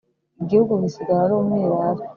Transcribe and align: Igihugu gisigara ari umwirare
Igihugu 0.41 0.71
gisigara 0.83 1.21
ari 1.25 1.33
umwirare 1.39 2.01